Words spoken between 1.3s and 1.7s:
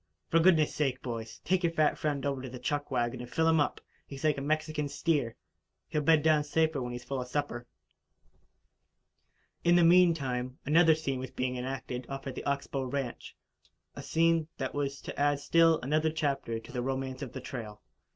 take